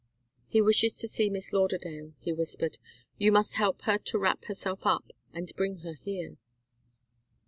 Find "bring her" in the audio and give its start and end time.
5.55-5.93